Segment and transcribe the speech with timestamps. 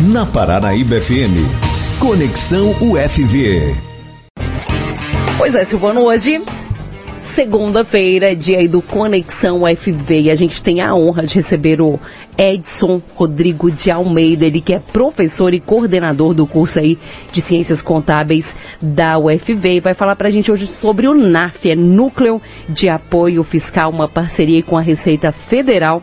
[0.00, 1.38] Na Paranaíba FM.
[2.00, 3.76] Conexão UFV.
[5.38, 6.42] Pois é, Silvano, hoje
[7.22, 11.98] segunda-feira, dia do Conexão UFV, e a gente tem a honra de receber o
[12.36, 16.98] Edson Rodrigo de Almeida, ele que é professor e coordenador do curso aí
[17.32, 21.70] de Ciências Contábeis da UFV, e vai falar para a gente hoje sobre o NAF,
[21.70, 26.02] é Núcleo de Apoio Fiscal, uma parceria com a Receita Federal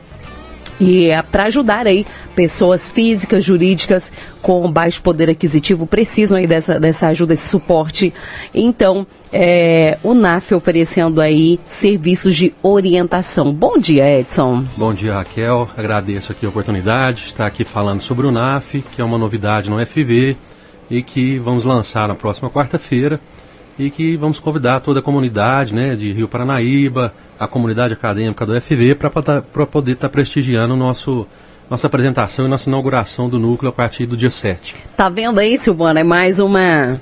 [0.82, 4.11] e é para ajudar aí pessoas físicas, jurídicas
[4.41, 8.12] com baixo poder aquisitivo precisam aí dessa, dessa ajuda, esse suporte.
[8.52, 13.53] Então, é, o NAF oferecendo aí serviços de orientação.
[13.53, 14.66] Bom dia, Edson.
[14.75, 15.70] Bom dia, Raquel.
[15.77, 19.70] Agradeço aqui a oportunidade de estar aqui falando sobre o NAF, que é uma novidade
[19.70, 20.36] no FV
[20.89, 23.20] e que vamos lançar na próxima quarta-feira
[23.77, 28.59] e que vamos convidar toda a comunidade né, de Rio Paranaíba, a comunidade acadêmica do
[28.59, 31.27] FV, para poder estar tá prestigiando nosso,
[31.70, 34.75] nossa apresentação e nossa inauguração do núcleo a partir do dia 7.
[34.95, 36.02] Tá vendo aí, Silvana?
[36.02, 36.99] É mais uma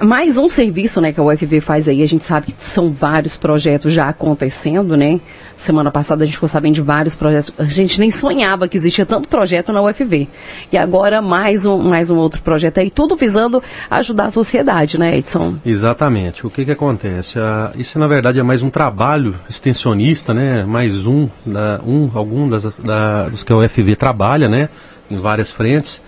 [0.00, 3.36] mais um serviço né, que a UFV faz aí, a gente sabe que são vários
[3.36, 5.20] projetos já acontecendo, né?
[5.56, 7.52] Semana passada a gente ficou sabendo de vários projetos.
[7.58, 10.28] A gente nem sonhava que existia tanto projeto na UFV.
[10.70, 15.16] E agora mais um, mais um outro projeto aí, tudo visando ajudar a sociedade, né,
[15.16, 15.56] Edson?
[15.64, 16.46] Exatamente.
[16.46, 17.38] O que, que acontece?
[17.38, 20.62] Ah, isso na verdade é mais um trabalho extensionista, né?
[20.64, 24.68] Mais um, da, um algum das, da, dos que a UFV trabalha, né?
[25.10, 26.00] Em várias frentes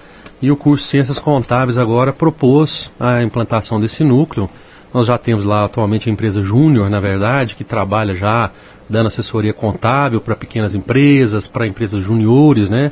[0.42, 4.48] e o curso Ciências Contábeis agora propôs a implantação desse núcleo.
[4.92, 8.50] Nós já temos lá atualmente a empresa Júnior, na verdade, que trabalha já
[8.88, 12.90] dando assessoria contábil para pequenas empresas, para empresas juniores, né?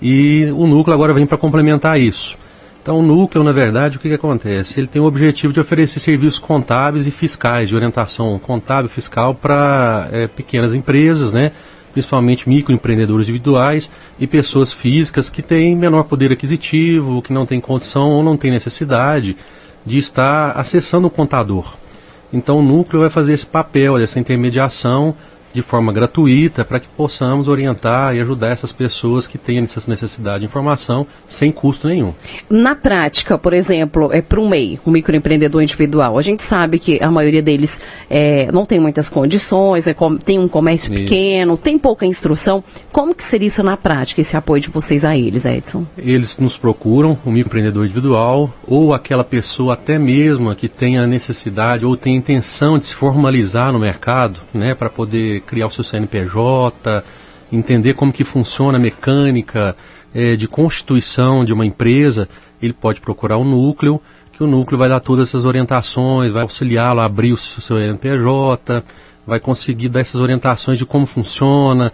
[0.00, 2.36] E o núcleo agora vem para complementar isso.
[2.82, 4.78] Então, o núcleo, na verdade, o que, que acontece?
[4.78, 10.08] Ele tem o objetivo de oferecer serviços contábeis e fiscais, de orientação contábil fiscal para
[10.12, 11.52] é, pequenas empresas, né?
[11.94, 18.10] Principalmente microempreendedores individuais e pessoas físicas que têm menor poder aquisitivo, que não têm condição
[18.10, 19.36] ou não têm necessidade
[19.86, 21.76] de estar acessando o contador.
[22.32, 25.14] Então o núcleo vai fazer esse papel, essa intermediação
[25.54, 30.40] de forma gratuita para que possamos orientar e ajudar essas pessoas que têm essa necessidade
[30.40, 32.12] de informação sem custo nenhum.
[32.50, 37.02] Na prática, por exemplo, é para um MEI, um microempreendedor individual, a gente sabe que
[37.02, 39.94] a maioria deles é, não tem muitas condições, é,
[40.24, 42.64] tem um comércio pequeno, tem pouca instrução.
[42.90, 45.86] Como que seria isso na prática, esse apoio de vocês a eles, Edson?
[45.96, 51.96] Eles nos procuram, o microempreendedor individual, ou aquela pessoa até mesmo que tenha necessidade ou
[51.96, 57.04] tem intenção de se formalizar no mercado, né, para poder criar o seu CNPJ,
[57.52, 59.76] entender como que funciona a mecânica
[60.14, 62.28] é, de constituição de uma empresa,
[62.62, 64.00] ele pode procurar o núcleo,
[64.32, 68.82] que o núcleo vai dar todas essas orientações, vai auxiliá-lo a abrir o seu CNPJ,
[69.26, 71.92] vai conseguir dar essas orientações de como funciona,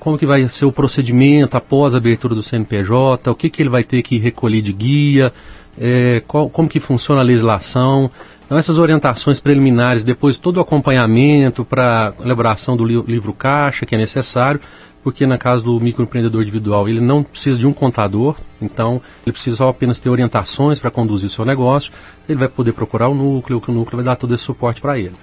[0.00, 3.68] como que vai ser o procedimento após a abertura do CNPJ, o que, que ele
[3.68, 5.32] vai ter que recolher de guia,
[5.80, 8.10] é, qual, como que funciona a legislação.
[8.48, 13.94] Então, essas orientações preliminares, depois todo o acompanhamento para elaboração do li livro caixa, que
[13.94, 14.58] é necessário,
[15.04, 19.56] porque na casa do microempreendedor individual ele não precisa de um contador, então ele precisa
[19.58, 21.92] só apenas ter orientações para conduzir o seu negócio,
[22.26, 24.98] ele vai poder procurar o núcleo, que o núcleo vai dar todo esse suporte para
[24.98, 25.16] ele.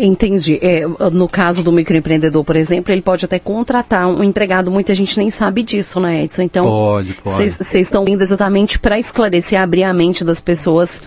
[0.00, 0.58] Entendi.
[0.62, 4.70] É, no caso do microempreendedor, por exemplo, ele pode até contratar um empregado.
[4.70, 6.42] Muita gente nem sabe disso, né, Edson?
[6.42, 7.50] Então, pode, pode.
[7.50, 11.02] Vocês estão indo exatamente para esclarecer, abrir a mente das pessoas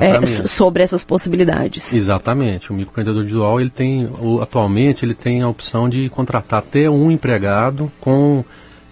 [0.00, 1.92] é, sobre essas possibilidades.
[1.92, 2.70] Exatamente.
[2.70, 4.08] O microempreendedor individual, ele tem,
[4.40, 8.44] atualmente, ele tem a opção de contratar até um empregado com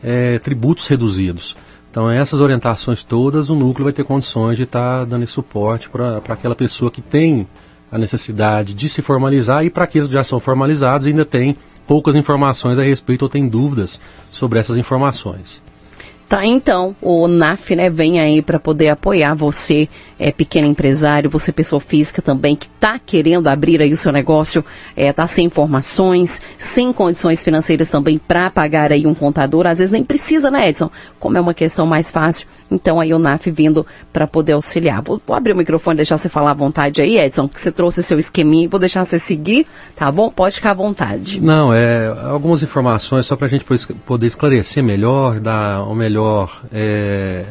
[0.02, 1.56] é, tributos reduzidos.
[1.90, 5.88] Então, essas orientações todas, o núcleo vai ter condições de estar tá dando esse suporte
[5.88, 7.46] para aquela pessoa que tem
[7.94, 11.56] a necessidade de se formalizar e para aqueles que já são formalizados ainda tem
[11.86, 14.00] poucas informações a respeito ou tem dúvidas
[14.32, 15.62] sobre essas informações.
[16.28, 19.88] Tá, então, o NAF, né, vem aí para poder apoiar você,
[20.18, 24.64] é, pequeno empresário, você pessoa física também, que está querendo abrir aí o seu negócio,
[24.96, 29.92] está é, sem informações, sem condições financeiras também para pagar aí um contador, às vezes
[29.92, 30.90] nem precisa, né, Edson?
[31.18, 35.02] Como é uma questão mais fácil, então aí o NAF vindo para poder auxiliar.
[35.02, 38.02] Vou, vou, abrir o microfone, deixar você falar à vontade aí, Edson, que você trouxe
[38.02, 40.30] seu esqueminha, vou deixar você seguir, tá bom?
[40.30, 41.40] Pode ficar à vontade.
[41.40, 43.64] Não, é algumas informações só para a gente
[44.06, 47.44] poder esclarecer melhor, dar o melhor é,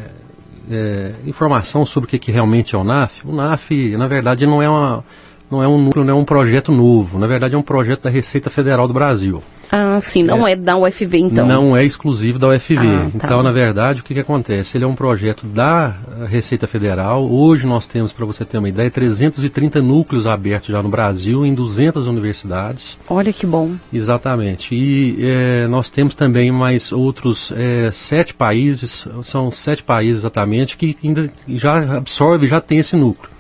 [0.69, 3.25] é, informação sobre o que, que realmente é o NAF.
[3.25, 5.03] O NAF, na verdade, não é uma
[5.49, 7.19] não é um núcleo, não é um projeto novo.
[7.19, 9.43] Na verdade, é um projeto da Receita Federal do Brasil.
[9.75, 11.47] Ah, sim, não é, é da UFV então.
[11.47, 12.77] Não é exclusivo da UFV.
[12.77, 13.25] Ah, tá.
[13.25, 14.77] Então, na verdade, o que, que acontece?
[14.77, 15.95] Ele é um projeto da
[16.29, 17.27] Receita Federal.
[17.27, 21.55] Hoje nós temos, para você ter uma ideia, 330 núcleos abertos já no Brasil, em
[21.55, 22.99] 200 universidades.
[23.09, 23.71] Olha que bom.
[23.91, 24.75] Exatamente.
[24.75, 30.95] E é, nós temos também mais outros é, sete países, são sete países exatamente, que
[31.03, 33.32] ainda já absorve, já tem esse núcleo.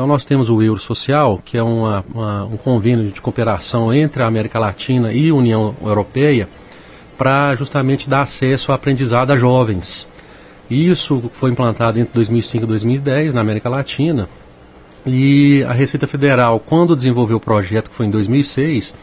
[0.00, 4.22] Então nós temos o Euro Social, que é uma, uma, um convênio de cooperação entre
[4.22, 6.48] a América Latina e a União Europeia
[7.18, 10.08] para justamente dar acesso ao aprendizado a jovens.
[10.70, 14.26] Isso foi implantado entre 2005 e 2010 na América Latina.
[15.04, 18.94] E a Receita Federal, quando desenvolveu o projeto, que foi em 2006,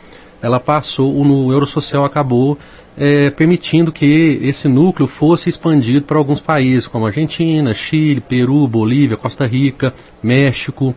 [0.42, 2.58] ela passou, no Eurosocial acabou
[2.98, 9.16] é, permitindo que esse núcleo fosse expandido para alguns países, como Argentina, Chile, Peru, Bolívia,
[9.16, 10.96] Costa Rica, México.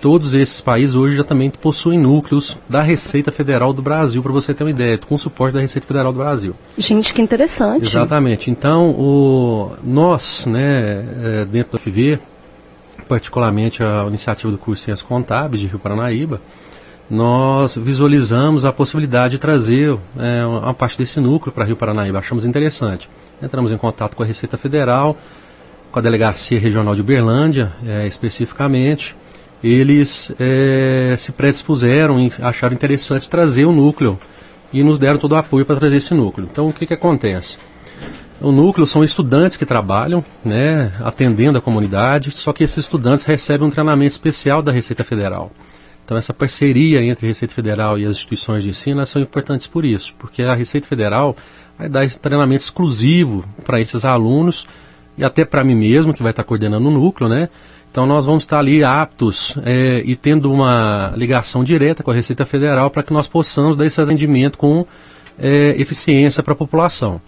[0.00, 4.54] Todos esses países hoje já também possuem núcleos da Receita Federal do Brasil, para você
[4.54, 6.54] ter uma ideia, com suporte da Receita Federal do Brasil.
[6.76, 7.86] Gente, que interessante.
[7.86, 8.48] Exatamente.
[8.48, 12.20] Então, o, nós, né, é, dentro do FV,
[13.08, 16.40] particularmente a iniciativa do curso Ciências Contábeis de Rio Paranaíba,
[17.10, 22.18] nós visualizamos a possibilidade de trazer é, uma parte desse núcleo para Rio Paranaíba.
[22.18, 23.08] Achamos interessante.
[23.42, 25.16] Entramos em contato com a Receita Federal,
[25.90, 29.16] com a Delegacia Regional de Uberlândia, é, especificamente.
[29.64, 34.18] Eles é, se predispuseram e acharam interessante trazer o núcleo
[34.72, 36.46] e nos deram todo o apoio para trazer esse núcleo.
[36.50, 37.56] Então, o que, que acontece?
[38.40, 43.66] O núcleo são estudantes que trabalham, né, atendendo a comunidade, só que esses estudantes recebem
[43.66, 45.50] um treinamento especial da Receita Federal.
[46.08, 49.84] Então, essa parceria entre a Receita Federal e as instituições de ensino são importantes por
[49.84, 51.36] isso, porque a Receita Federal
[51.78, 54.66] vai dar esse treinamento exclusivo para esses alunos
[55.18, 57.50] e até para mim mesmo, que vai estar coordenando o núcleo, né?
[57.90, 62.46] Então, nós vamos estar ali aptos é, e tendo uma ligação direta com a Receita
[62.46, 64.86] Federal para que nós possamos dar esse atendimento com
[65.38, 67.20] é, eficiência para a população.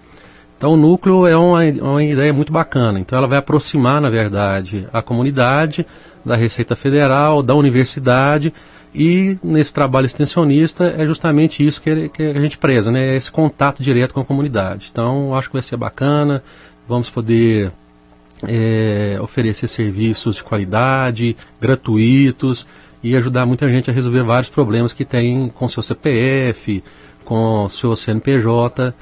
[0.56, 2.98] Então, o núcleo é uma, uma ideia muito bacana.
[2.98, 5.84] Então, ela vai aproximar, na verdade, a comunidade
[6.24, 8.52] da Receita Federal, da universidade
[8.94, 13.14] e nesse trabalho extensionista é justamente isso que, que a gente preza, né?
[13.14, 14.88] Esse contato direto com a comunidade.
[14.90, 16.42] Então, acho que vai ser bacana,
[16.88, 17.72] vamos poder
[18.42, 22.66] é, oferecer serviços de qualidade, gratuitos
[23.02, 26.82] e ajudar muita gente a resolver vários problemas que tem com seu CPF,
[27.24, 28.92] com seu CNPJ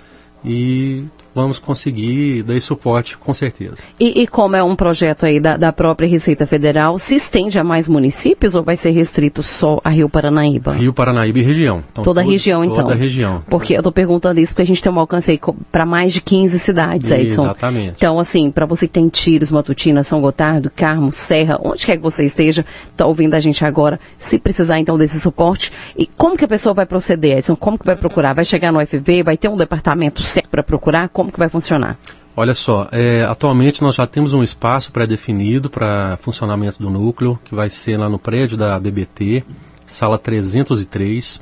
[0.44, 3.76] e vamos conseguir dar suporte, com certeza.
[3.98, 7.64] E, e como é um projeto aí da, da, própria Receita Federal, se estende a
[7.64, 10.72] mais municípios ou vai ser restrito só a Rio Paranaíba?
[10.72, 11.84] Rio Paranaíba e região.
[11.92, 12.76] Então, toda a região, então?
[12.76, 13.42] Toda a região.
[13.48, 15.40] Porque eu estou perguntando isso porque a gente tem um alcance aí
[15.70, 17.44] para mais de 15 cidades, Edson.
[17.44, 17.94] Exatamente.
[17.96, 22.02] Então, assim, para você que tem Tiros, Matutina, São Gotardo, Carmo, Serra, onde quer que
[22.02, 26.44] você esteja, está ouvindo a gente agora, se precisar então desse suporte, e como que
[26.44, 27.56] a pessoa vai proceder, Edson?
[27.56, 28.34] Como que vai procurar?
[28.34, 31.08] Vai chegar no FV, vai ter um departamento certo para procurar?
[31.08, 31.98] Como que vai funcionar?
[32.36, 37.54] Olha só, é, atualmente nós já temos um espaço pré-definido para funcionamento do núcleo, que
[37.54, 39.44] vai ser lá no prédio da BBT,
[39.84, 41.40] sala 303.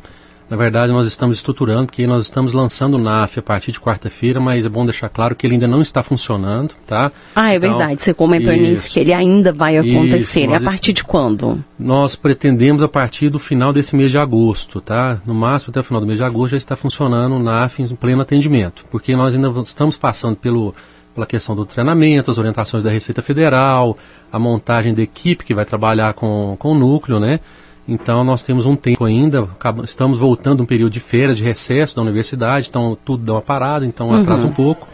[0.48, 4.38] Na verdade, nós estamos estruturando, porque nós estamos lançando o NAF a partir de quarta-feira,
[4.38, 7.10] mas é bom deixar claro que ele ainda não está funcionando, tá?
[7.34, 8.00] Ah, é então, verdade.
[8.00, 10.46] Você comentou isso, nisso que ele ainda vai acontecer.
[10.46, 11.64] Isso, a partir de quando?
[11.76, 15.20] Nós pretendemos a partir do final desse mês de agosto, tá?
[15.26, 17.88] No máximo até o final do mês de agosto já está funcionando o NAF em
[17.96, 20.74] pleno atendimento, porque nós ainda estamos passando pelo
[21.16, 23.96] pela questão do treinamento, as orientações da Receita Federal,
[24.30, 27.40] a montagem da equipe que vai trabalhar com, com o núcleo, né?
[27.88, 29.48] Então nós temos um tempo ainda,
[29.84, 33.86] estamos voltando um período de férias, de recesso da universidade, então tudo dá uma parada,
[33.86, 34.20] então uhum.
[34.20, 34.88] atrasa um pouco.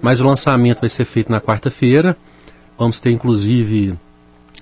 [0.00, 2.16] Mas o lançamento vai ser feito na quarta-feira.
[2.78, 3.94] Vamos ter inclusive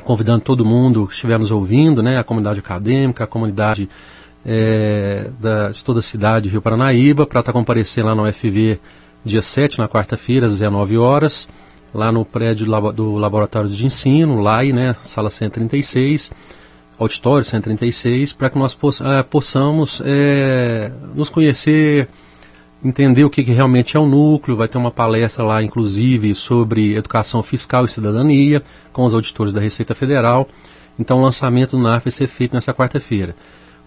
[0.03, 3.89] convidando todo mundo que estiver nos ouvindo, né, a comunidade acadêmica, a comunidade
[4.45, 8.25] é, da, de toda a cidade de Rio Paranaíba, para estar tá comparecendo lá no
[8.25, 8.81] UFV
[9.25, 11.49] dia 7, na quarta-feira, às 19 horas,
[11.95, 16.33] lá no prédio do Laboratório de Ensino, LAI, né, sala 136
[16.99, 22.09] auditório 136, para que nós eh, possamos é, nos conhecer,
[22.85, 24.57] entender o que, que, realmente é o núcleo.
[24.57, 28.63] Vai ter uma palestra lá, inclusive, sobre educação fiscal e cidadania,
[28.93, 30.49] com os auditores da Receita Federal.
[30.99, 33.37] Então, o lançamento do NAF vai ser feito nessa quarta-feira.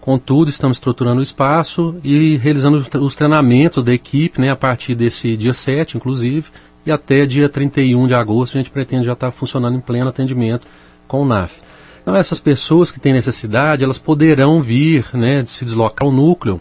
[0.00, 5.36] Contudo, estamos estruturando o espaço e realizando os treinamentos da equipe, né, a partir desse
[5.36, 6.50] dia 7, inclusive,
[6.84, 10.66] e até dia 31 de agosto a gente pretende já estar funcionando em pleno atendimento
[11.06, 11.60] com o NAF.
[12.02, 16.60] Então essas pessoas que têm necessidade, elas poderão vir, né, se deslocar ao núcleo,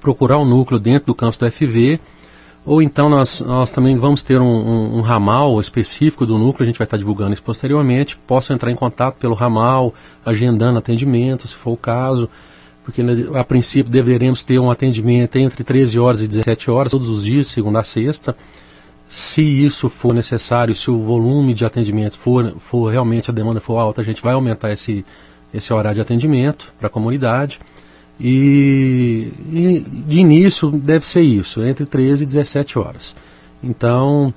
[0.00, 2.00] procurar o núcleo dentro do campus do FV,
[2.64, 6.66] ou então nós, nós também vamos ter um, um, um, ramal específico do núcleo, a
[6.66, 9.92] gente vai estar divulgando isso posteriormente, possam entrar em contato pelo ramal,
[10.24, 12.30] agendando atendimento, se for o caso.
[12.84, 17.08] porque né, a princípio deveremos ter um atendimento entre 13 horas e 17 horas, todos
[17.08, 18.34] os dias, segunda a sexta.
[19.08, 23.78] Se isso for necessário, se o volume de atendimentos for, for realmente a demanda for
[23.78, 25.04] alta, a gente vai aumentar esse,
[25.52, 27.60] esse horário de atendimento para a comunidade.
[28.18, 33.14] E, e, de início deve ser isso, entre 13 e 17 horas.
[33.62, 34.32] Então,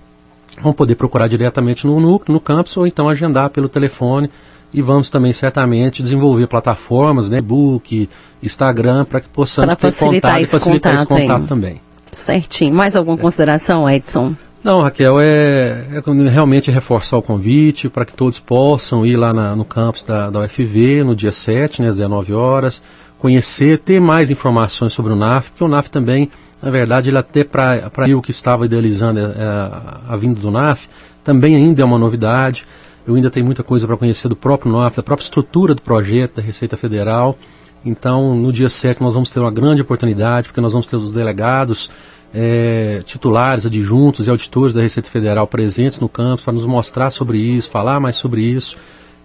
[0.62, 4.30] vão poder procurar diretamente no núcleo, no campus, ou então agendar pelo telefone.
[4.74, 8.10] E vamos também certamente desenvolver plataformas, né, book,
[8.44, 11.82] Instagram, para que possamos pra ter contato e facilitar esse contato também.
[12.12, 12.74] Certinho.
[12.74, 13.22] Mais alguma é.
[13.22, 14.36] consideração, Edson?
[14.68, 19.56] Não, Raquel, é, é, realmente reforçar o convite para que todos possam ir lá na,
[19.56, 22.84] no campus da, da UFV no dia 7, né, às 19 horas,
[23.18, 26.30] conhecer, ter mais informações sobre o NAF, porque o NAF também,
[26.62, 30.52] na verdade, ele até para o que estava idealizando a, é, a, a vinda do
[30.52, 30.90] NAF,
[31.24, 32.66] também ainda é uma novidade.
[33.08, 36.36] Eu ainda tenho muita coisa para conhecer do próprio NAF, da própria estrutura do projeto
[36.36, 37.38] da Receita Federal.
[37.86, 41.10] Então, no dia 7 nós vamos ter uma grande oportunidade, porque nós vamos ter os
[41.10, 41.90] delegados
[42.34, 47.38] é, titulares, adjuntos e auditores da Receita Federal presentes no campus para nos mostrar sobre
[47.40, 48.76] isso, falar mais sobre isso.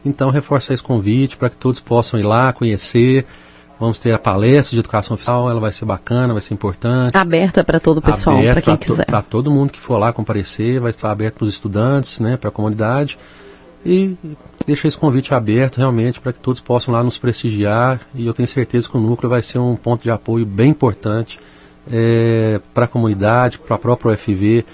[0.04, 3.24] Então, reforçar esse convite para que todos possam ir lá, conhecer.
[3.78, 7.16] Vamos ter a palestra de educação fiscal, ela vai ser bacana, vai ser importante.
[7.16, 9.06] Aberta para todo o pessoal, para quem quiser.
[9.06, 12.48] Para todo mundo que for lá comparecer, vai estar aberto para os estudantes, né, para
[12.48, 13.18] a comunidade.
[13.84, 14.16] E
[14.64, 18.00] deixa esse convite aberto realmente para que todos possam lá nos prestigiar.
[18.14, 21.40] E eu tenho certeza que o núcleo vai ser um ponto de apoio bem importante
[21.90, 24.64] é, para a comunidade, para a própria UFV,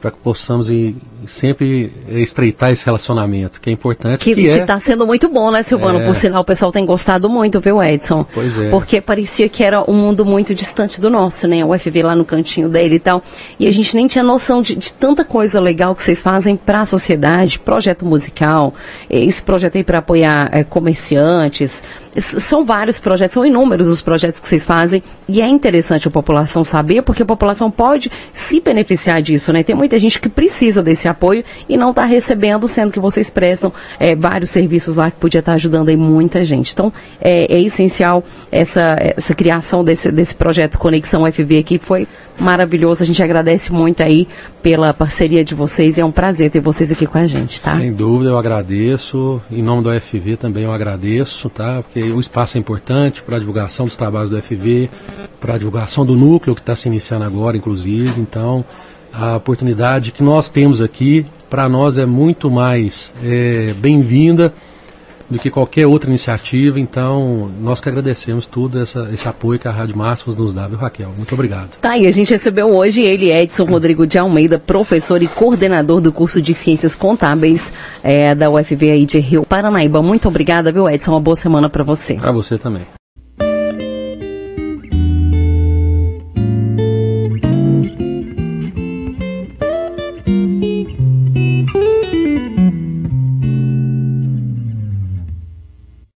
[0.00, 0.96] para que possamos ir,
[1.26, 4.22] sempre estreitar esse relacionamento, que é importante.
[4.22, 6.00] Que está é, sendo muito bom, né, Silvano?
[6.00, 8.24] É, Por sinal, o pessoal tem gostado muito, viu, Edson?
[8.32, 8.70] Pois é.
[8.70, 11.64] Porque parecia que era um mundo muito distante do nosso, né?
[11.64, 13.22] O UFV lá no cantinho dele e tal.
[13.58, 16.82] E a gente nem tinha noção de, de tanta coisa legal que vocês fazem para
[16.82, 18.74] a sociedade, projeto musical,
[19.10, 21.82] esse projeto aí para apoiar é, comerciantes,
[22.16, 26.64] são vários projetos, são inúmeros os projetos que vocês fazem e é interessante a população
[26.64, 29.62] saber, porque a população pode se beneficiar disso, né?
[29.62, 33.72] Tem muita gente que precisa desse apoio e não está recebendo, sendo que vocês prestam
[33.98, 36.72] é, vários serviços lá que podia estar tá ajudando aí muita gente.
[36.72, 42.06] Então, é, é essencial essa, essa criação desse, desse projeto Conexão FV aqui, foi
[42.38, 43.02] maravilhoso.
[43.02, 44.28] A gente agradece muito aí
[44.62, 45.98] pela parceria de vocês.
[45.98, 47.76] É um prazer ter vocês aqui com a gente, tá?
[47.76, 49.40] Sem dúvida, eu agradeço.
[49.50, 51.82] Em nome do UFV também eu agradeço, tá?
[51.82, 54.90] Porque o espaço é importante para a divulgação dos trabalhos do UFV,
[55.40, 58.20] para a divulgação do núcleo que está se iniciando agora, inclusive.
[58.20, 58.64] Então,
[59.12, 64.52] a oportunidade que nós temos aqui, para nós é muito mais é, bem-vinda
[65.30, 66.78] do que qualquer outra iniciativa.
[66.80, 70.78] Então, nós que agradecemos tudo essa, esse apoio que a Rádio Máximos nos dá, viu,
[70.78, 71.10] Raquel?
[71.16, 71.70] Muito obrigado.
[71.80, 76.12] Tá, e a gente recebeu hoje ele, Edson Rodrigo de Almeida, professor e coordenador do
[76.12, 80.02] curso de Ciências Contábeis é, da UFV aí de Rio Paranaíba.
[80.02, 81.12] Muito obrigada, viu, Edson?
[81.12, 82.14] Uma boa semana para você.
[82.14, 82.97] Para você também.